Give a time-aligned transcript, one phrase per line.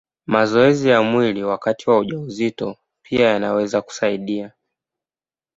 [0.27, 4.51] Mazoezi ya mwili wakati wa ujauzito pia yanaweza kusaidia.